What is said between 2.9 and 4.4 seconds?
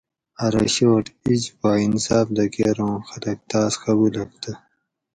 خلق تاۤس قبولگ